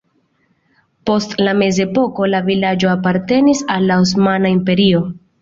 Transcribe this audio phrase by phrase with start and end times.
[1.09, 5.05] Post la mezepoko la vilaĝo apartenis al la Osmana Imperio.